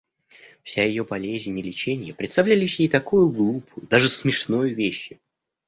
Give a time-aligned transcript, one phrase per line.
[0.63, 5.19] Вся ее болезнь и леченье представлялись ей такою глупою, даже смешною вещью!